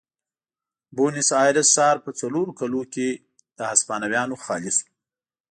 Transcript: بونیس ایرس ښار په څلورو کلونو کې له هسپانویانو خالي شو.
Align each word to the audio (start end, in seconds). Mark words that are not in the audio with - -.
بونیس 0.95 1.29
ایرس 1.43 1.69
ښار 1.75 1.97
په 2.05 2.11
څلورو 2.19 2.51
کلونو 2.59 2.89
کې 2.93 3.07
له 3.57 3.63
هسپانویانو 3.71 4.35
خالي 4.43 4.71
شو. 4.77 4.87